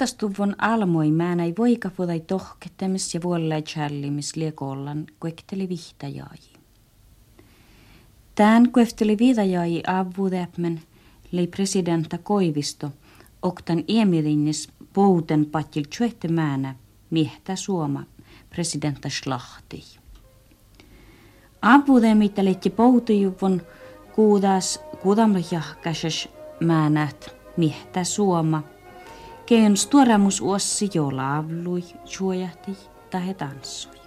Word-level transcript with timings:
Oftastuvon 0.00 0.54
almoi 0.58 1.10
määnäi 1.10 1.54
voika 1.58 1.90
vodai 1.98 2.20
tohkettamis 2.20 3.14
ja 3.14 3.22
vuollai 3.22 3.62
challimis 3.62 4.36
liekollan 4.36 5.06
kuekteli 5.20 5.68
vihtajai. 5.68 6.38
Tän 8.34 8.72
kuefteli 8.72 9.18
viidajai 9.18 9.82
avvuudäpmen 9.86 10.82
lei 11.32 11.46
presidenta 11.46 12.18
Koivisto, 12.18 12.92
oktan 13.42 13.84
iemirinnis 13.88 14.68
pouten 14.92 15.46
patil 15.46 15.84
tjuehte 15.96 16.28
määnä 16.28 16.74
miehtä 17.10 17.56
suoma 17.56 18.04
presidenta 18.50 19.08
Schlachti. 19.08 19.84
Avvuudä 21.62 22.14
mitä 22.14 22.44
leitti 22.44 22.70
poutujuvun 22.70 23.62
kuudas 24.14 24.80
kuudamla 25.02 25.38
jahkases 25.50 26.28
määnät 26.60 27.36
miehtä 27.56 28.04
suoma– 28.04 28.62
Kein 29.50 29.76
stuoramus 29.76 30.40
uossi 30.40 30.90
jo 30.94 31.16
laavlui, 31.16 31.84
suojahti 32.04 32.76
tai 33.10 33.34
tanssui. 33.34 33.99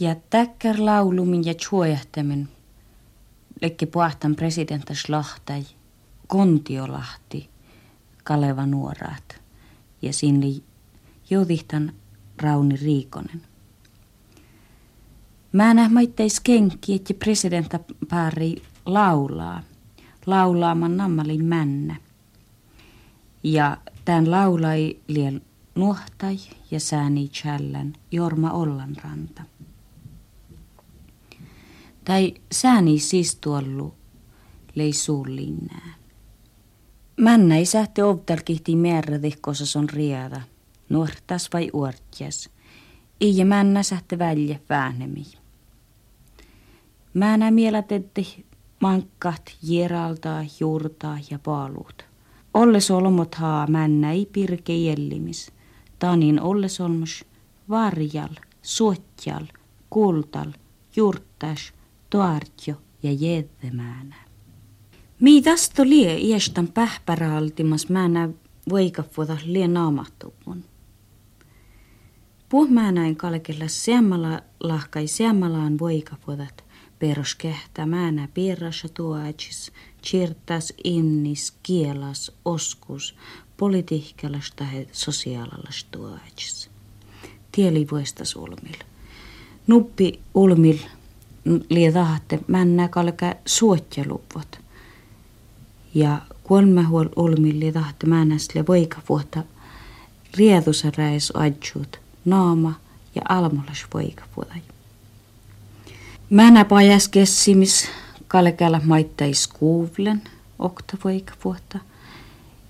Ja 0.00 0.16
täkkär 0.30 0.76
laulumin 0.78 1.44
ja 1.44 1.54
tjuojahtamen 1.54 2.48
lekki 3.62 3.86
puhtan 3.86 4.36
presidentta 4.36 4.94
Slahtai, 4.94 5.64
Kontiolahti, 6.26 7.48
Kaleva 8.24 8.66
nuoraat 8.66 9.40
ja 10.02 10.12
sinne 10.12 10.46
jodihtan 11.30 11.92
Rauni 12.42 12.76
Riikonen. 12.76 13.42
Mä 15.52 15.74
nähmäitteis 15.74 16.40
kenki, 16.40 16.94
että 16.94 17.14
presidentta 17.14 17.80
pari 18.08 18.62
laulaa, 18.86 19.62
laulaaman 20.26 20.96
nammalin 20.96 21.44
männä. 21.44 21.96
Ja 23.42 23.76
tämän 24.04 24.30
laulai 24.30 24.96
liel 25.08 25.40
nuhtai 25.74 26.36
ja 26.70 26.80
sääni 26.80 27.28
chällän 27.28 27.92
Jorma 28.12 28.50
Ollanranta. 28.50 29.42
Tai 32.08 32.34
sääni 32.52 32.98
siis 32.98 33.36
tuollu 33.36 33.94
lei 34.74 34.92
suullinnää. 34.92 35.94
Männä 37.16 37.56
ei 37.56 37.66
sähti 37.66 38.02
ovtal 38.02 38.38
kihti 38.44 38.76
merradihkossa 38.76 39.78
on 39.78 39.90
riada, 39.90 40.40
nuortas 40.88 41.48
vai 41.52 41.70
uortjas. 41.72 42.50
Ei 43.20 43.44
männä 43.44 43.82
sähti 43.82 44.18
välje 44.18 44.60
väänemi. 44.68 45.26
Määnä 47.14 47.50
mielatetti 47.50 48.46
mankkat 48.80 49.56
jeraltaa, 49.62 50.44
juurtaa 50.60 51.18
ja 51.30 51.38
paaluut. 51.38 52.04
Olle 52.54 52.80
solmot 52.80 53.34
haa 53.34 53.66
männä 53.66 54.12
ei 54.12 54.28
pirke 54.32 54.76
jellimis. 54.76 55.52
Tanin 55.98 56.40
olle 56.40 56.68
solmus 56.68 57.24
varjal, 57.68 58.34
suotjal, 58.62 59.46
kultal, 59.90 60.52
juurtas, 60.96 61.77
toartjo 62.10 62.74
ja 63.02 63.12
jeddemäänä. 63.12 64.16
Miidasto 65.20 65.84
lie 65.84 66.18
iestan 66.18 66.68
pähpäraaltimas 66.68 67.88
määnä 67.88 68.28
voikafuota 68.68 69.36
lie 69.44 69.68
naamattuun. 69.68 70.64
Puhmäänäin 72.48 73.16
kalkella 73.16 73.68
seamala 73.68 74.40
lahkai 74.60 75.06
seamalaan 75.06 75.78
voikafuotat 75.78 76.64
peros 76.98 77.34
kehtä 77.34 77.86
määnä 77.86 78.28
piirrassa 78.34 78.88
tuoachis, 78.88 79.72
chirtas 80.02 80.72
innis, 80.84 81.56
kielas, 81.62 82.32
oskus, 82.44 83.14
politiikkalas 83.56 84.52
tai 84.56 84.86
sosiaalalas 84.92 85.86
tuoachis. 85.90 86.70
Tieli 87.52 87.86
vuestas 87.90 88.36
ulmil. 88.36 88.78
Nuppi 89.66 90.20
ulmil 90.34 90.78
liedahte 91.70 92.40
männä 92.46 92.88
kalka 92.88 93.34
suotjaluvot. 93.46 94.60
Ja 95.94 96.18
kolme 96.42 96.82
huol 96.82 97.08
olmi 97.16 97.60
liedahte 97.60 98.06
männäsle 98.06 98.66
voika 98.66 98.98
vuotta 99.08 99.42
riedusa 100.36 100.92
räis 100.96 101.32
adjut 101.36 102.00
naama 102.24 102.74
ja 103.14 103.22
almolas 103.28 103.86
voika 103.94 104.24
vuotai. 104.36 104.62
Männä 106.30 106.64
pajas 106.64 107.08
kessimis 107.08 107.88
kalkalla 108.28 108.80
maittais 108.84 109.48
kuuvlen 109.48 110.22
okta 110.58 110.96
voika 111.04 111.34
vuotta. 111.44 111.78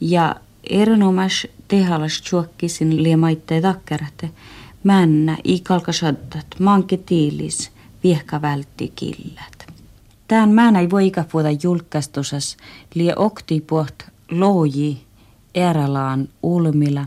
Ja 0.00 0.36
erinomas 0.70 1.46
tehalas 1.68 2.22
chuokkisin 2.22 3.02
liemaittai 3.02 3.62
takkerate 3.62 4.30
männä 4.84 5.36
i 5.44 5.60
kalkasaddat 5.60 6.46
tiilis– 7.06 7.70
viehka 8.02 8.42
vältti 8.42 8.92
killät. 8.94 9.72
Tään 10.28 10.50
mä 10.50 10.80
ei 10.80 10.90
voi 10.90 11.12
vuoda 11.32 11.50
julkaistusas 11.62 12.56
lie 12.94 13.16
oktipuot 13.16 14.04
loji 14.30 15.06
erälaan 15.54 16.28
ulmilla. 16.42 17.06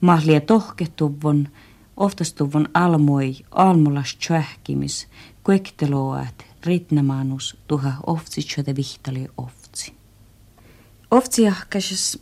Mahlia 0.00 0.40
tohketuvon, 0.40 1.48
oftastuvon 1.96 2.68
almoi 2.74 3.36
almulas 3.50 4.16
tjöhkimis, 4.26 5.08
kuekteloat, 5.44 6.44
ritnamanus 6.66 7.56
tuha 7.66 7.92
oftsitsötä 8.06 8.76
vihtali 8.76 9.28
oftsi. 9.36 9.92
Oftsiahkaisas 11.10 12.18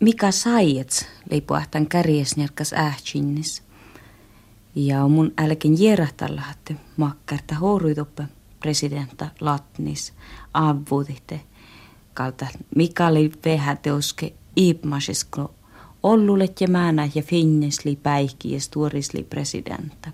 mikä 0.00 0.30
saijets 0.30 1.06
leipuahtan 1.30 1.86
kärjesnärkas 1.86 2.72
ähtsinnis. 2.72 3.62
Ja 4.78 5.08
mun 5.08 5.32
älken 5.38 5.80
että 6.52 6.74
makkarta 6.96 7.54
horuidoppe 7.54 8.24
presidenta 8.60 9.28
Latnis 9.40 10.12
avvuutitte 10.54 11.40
kalta 12.14 12.46
Mikali 12.74 13.32
teoske 13.82 14.32
iipmasisko 14.56 15.54
ollulet 16.02 16.60
ja 16.60 16.68
määnä 16.68 17.08
ja 17.14 17.22
finnesli 17.22 17.98
päihki 18.02 18.52
ja 18.52 18.60
stuorisli 18.60 19.22
presidenta. 19.22 20.08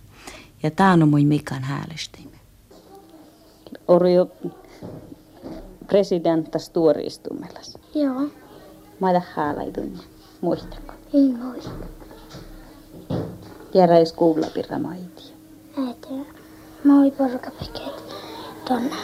Ja 0.62 0.70
tää 0.70 0.92
on 0.92 1.08
mun 1.08 1.26
mikan 1.26 1.62
häälestimme. 1.62 2.36
Orjo 3.88 4.30
presidenta 5.86 6.58
stuoristumelas. 6.58 7.78
Joo. 7.94 8.30
Mä 9.00 9.10
oon 9.10 9.22
hääläidun. 9.34 9.98
Muistako? 10.40 10.92
Ei 11.14 11.32
muista. 11.32 12.03
Tiedä 13.74 13.94
kuulla 14.16 14.46
pirra 14.54 14.78
maiti. 14.78 15.22
Äitiä. 15.78 16.32
Mä 16.84 16.96
oon 17.00 17.10
porkapaket 17.10 18.14
tonne. 18.68 18.96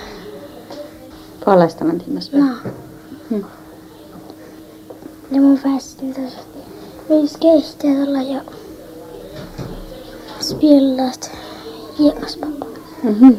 Puolesta 1.44 1.84
mentiin 1.84 2.14
No. 2.32 2.70
Hmm. 3.31 3.44
Ja 5.31 5.40
mun 5.40 5.58
päästin 5.58 6.14
tässä 6.14 6.38
viisi 7.08 7.38
keistä 7.38 7.87
ja 8.22 8.43
spillat 10.40 11.31
hienospappa. 11.99 12.66
Mm-hmm. 13.02 13.37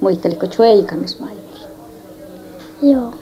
Muisteliko 0.00 0.46
Chueikamis 0.46 1.20
maiti? 1.20 1.60
Joo. 2.82 3.14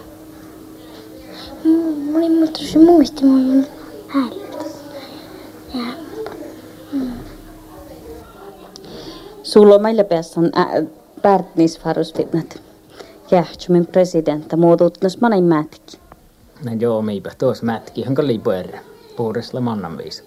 Mä 2.10 2.18
olin 2.18 2.32
muuttu 2.32 2.60
se 2.60 2.78
muisti, 2.78 3.24
mä 3.24 3.34
olin 3.34 3.66
hällä. 9.56 9.66
Sulla 9.66 9.78
meillä 9.78 10.04
päässä 10.04 10.40
on 10.40 10.50
pärtnisfarusfitnat. 11.22 12.62
Jähtsumin 13.30 13.86
presidentta 13.86 14.56
muodutnas 14.56 15.20
manin 15.20 15.44
mätki. 15.44 15.98
No 16.64 16.72
joo, 16.78 17.02
meipä 17.02 17.30
tuossa 17.38 17.64
mätki, 17.64 18.02
hanka 18.02 18.26
liipuerä. 18.26 18.80
Puhdesla 19.16 19.60
mannan 19.60 19.98
viisa. 19.98 20.22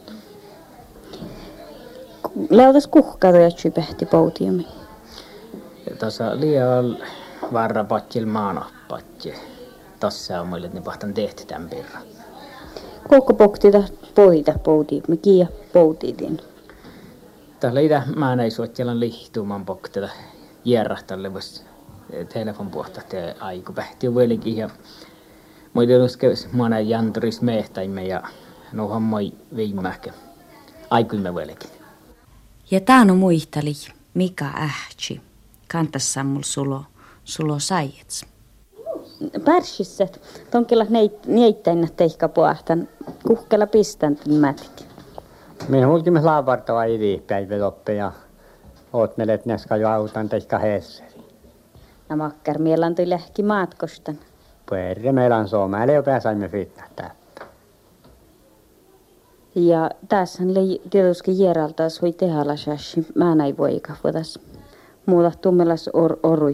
Leutas 2.49 2.87
kuhkaa 2.87 3.31
ja 3.31 3.71
pehti 3.71 4.05
poutiumi. 4.05 4.67
Tasa 5.99 6.39
liian 6.39 6.97
maana 8.25 8.65
patje. 8.87 9.35
Tässä 9.99 10.41
on 10.41 10.47
muille, 10.47 10.67
että 10.67 10.79
ne 10.79 10.83
pahtan 10.83 11.13
tehty 11.13 11.45
tämän 11.45 11.69
pirran. 11.69 12.03
Koko 13.07 13.33
pokti 13.33 13.67
poita 14.15 14.53
pouti, 14.63 15.03
me 15.07 15.17
kiia 15.17 15.47
poutitin. 15.73 16.41
Tällä 17.59 17.79
idä 17.79 18.03
mä 18.15 18.35
näin 18.35 18.51
suotjelan 18.51 18.99
lihtuuman 18.99 19.65
poktella 19.65 20.09
järrahtalle 20.65 21.33
vois 21.33 21.65
telefon 22.33 22.69
puhta 22.69 23.01
te 23.09 23.35
aiku 23.39 23.73
pähti 23.73 24.05
jo 24.05 24.15
velikin 24.15 24.57
ja 24.57 24.69
moi 25.73 26.03
uskes 26.05 26.53
mä 26.53 26.69
näin 26.69 26.89
janturis 26.89 27.41
mehtäimme 27.41 28.03
ja 28.03 28.23
nohan 28.73 29.01
moi 29.01 29.33
viimähkä 29.55 30.13
aikuimme 30.89 31.35
velikin. 31.35 31.69
Ja 32.71 32.79
taano 32.79 33.15
muisteli, 33.15 33.73
mikä 34.13 34.45
ähtsi. 34.45 35.21
Kantassa 35.71 36.23
mul 36.23 36.41
sulo, 36.43 36.83
sulo 37.23 37.59
saijets. 37.59 38.25
Pärsisset, 39.45 40.21
tonkilla 40.51 40.85
niittäin 41.25 41.89
teikka 41.95 42.29
puhtan, 42.29 42.87
kuhkella 43.27 43.67
pistän 43.67 44.17
mätki. 44.39 44.88
Minä 45.69 45.87
hulkimme 45.87 46.21
laavartoa 46.21 46.81
päivä 47.27 47.59
loppe 47.59 47.93
ja 47.93 48.11
oot 48.93 49.17
melet 49.17 49.45
neska 49.45 49.77
jo 49.77 49.89
autan 49.89 50.29
teikka 50.29 50.59
heesseri. 50.59 51.23
Ja 52.09 52.15
makkar 52.15 52.59
mielan 52.59 52.95
tuli 52.95 53.09
lähki 53.09 53.43
maatkostan. 53.43 54.19
Puerre 54.69 55.11
meillä 55.11 55.37
on 55.37 55.47
suomäälle 55.47 55.93
jo 55.93 56.03
pääsaimme 56.03 56.47
fitnähtää. 56.47 57.15
Ja 59.55 59.89
tässä 60.07 60.43
oli 60.43 60.81
tietysti 60.89 61.39
järjaltaas 61.39 62.01
voi 62.01 62.11
tehdä 62.11 62.47
lasassi. 62.47 63.07
Mä 63.15 63.35
näin 63.35 63.57
voika 63.57 63.95
voitas. 64.03 64.39
Muuta 65.05 65.31
tummelas 65.41 65.89
or, 65.93 66.17
orui. 66.23 66.53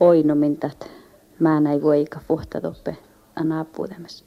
Oinomintat. 0.00 0.90
Mä 1.38 1.60
näin 1.60 1.82
voika 1.82 2.20
puhta 2.28 2.60
toppe. 2.60 2.96
Anna 3.36 3.64
puutemassa. 3.76 4.24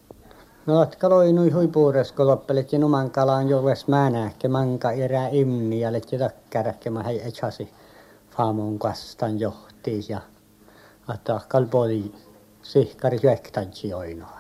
No, 0.67 0.83
että 0.83 1.09
loinui 1.09 1.49
huipuures, 1.49 2.11
kun 2.11 2.27
loppelet 2.27 2.73
ja 2.73 2.79
numan 2.79 3.11
kalaan 3.11 3.49
juures 3.49 3.87
mä 3.87 4.09
nähke 4.09 4.47
manka 4.47 4.91
erää 4.91 5.29
imni 5.31 5.79
ja 5.79 5.93
leti 5.93 6.17
takkäräkke 6.17 6.89
mä 6.89 7.03
hei 7.03 7.27
etsasi 7.27 7.69
faamon 8.37 8.79
kastan 8.79 9.39
johti 9.39 10.05
ja 10.09 10.21
että 11.13 11.41
kalpoli 11.47 12.11
sihkari 12.61 13.19
syöktansi 13.19 13.93
oinoa. 13.93 14.37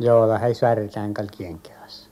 Joo, 0.00 0.38
hei 0.38 0.54
svärtään 0.54 1.14
kalkien 1.14 1.58
kevässä. 1.58 2.08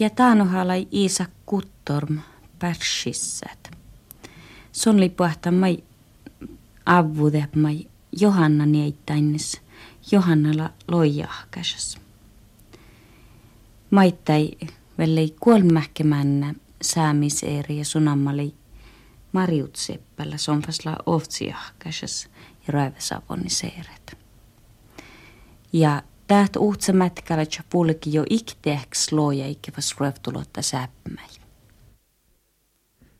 Ja 0.00 0.10
taanohalai 0.10 0.88
Iisa 0.92 1.24
Kuttorm 1.46 2.18
pärssissät. 2.58 3.70
Son 4.72 5.00
lipuahta 5.00 5.50
mai 5.50 5.78
avude 6.86 7.48
mai 7.56 7.86
Johanna 8.20 8.66
nieittäinnes 8.66 9.63
Johannalla 10.12 10.70
loijahkäsas. 10.88 11.98
Maittai 13.90 14.50
vellei 14.98 15.36
kuolmähkemännä 15.40 16.54
säämiseeri 16.82 17.78
ja 17.78 17.84
sunammali 17.84 18.54
Marjut 19.32 19.76
Seppälä 19.76 20.36
sonfasla 20.36 20.96
ovtsiahkäsas 21.06 22.28
ja 22.66 22.72
raivesavonni 22.72 23.50
seeret. 23.50 24.18
Ja 25.72 26.02
täät 26.26 26.56
uutsa 26.56 26.92
mätkällä 26.92 27.44
puolikin 27.70 28.12
jo 28.12 28.24
iktehks 28.30 29.12
loja 29.12 29.46
ikivas 29.46 29.94
ruevtulotta 29.98 30.62
säpmäi. 30.62 31.28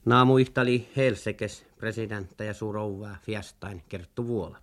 Naamuihtali 0.05 0.89
Helsekes 0.97 1.67
presidentta 1.77 2.45
ja 2.45 2.55
suurouvaa 2.55 3.17
fiestain 3.23 3.83
kerttu 3.89 4.27
vuola. 4.27 4.59